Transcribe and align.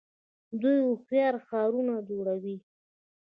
دوی 0.61 0.77
هوښیار 0.87 1.35
ښارونه 1.47 1.93
جوړوي. 2.09 2.55